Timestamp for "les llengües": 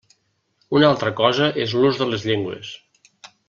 2.15-2.73